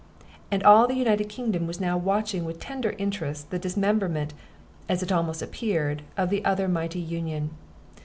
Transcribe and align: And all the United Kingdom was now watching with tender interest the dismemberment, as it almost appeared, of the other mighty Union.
And 0.49 0.63
all 0.63 0.87
the 0.87 0.95
United 0.95 1.29
Kingdom 1.29 1.67
was 1.67 1.79
now 1.79 1.95
watching 1.95 2.43
with 2.43 2.59
tender 2.59 2.95
interest 2.97 3.51
the 3.51 3.59
dismemberment, 3.59 4.33
as 4.89 5.03
it 5.03 5.11
almost 5.11 5.43
appeared, 5.43 6.01
of 6.17 6.31
the 6.31 6.43
other 6.43 6.67
mighty 6.67 6.97
Union. 6.99 7.51